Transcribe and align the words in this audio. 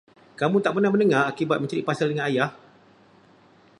Kamu 0.39 0.57
tak 0.65 0.71
pernah 0.75 0.89
mendengar 0.93 1.23
akibat 1.31 1.57
mencari 1.61 1.85
pasal 1.89 2.07
dengan 2.09 2.25
ayah? 2.25 2.49